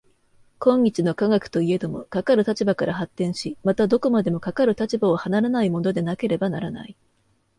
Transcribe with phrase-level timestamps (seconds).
[0.57, 6.95] 今日の科学といえども、かかる立場から発展し、またどこまでもかかる立場を離れないものでなければならない。